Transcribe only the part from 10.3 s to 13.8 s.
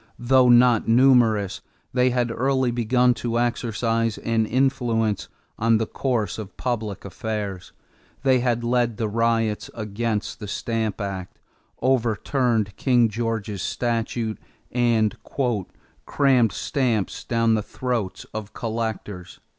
the Stamp Act, overturned King George's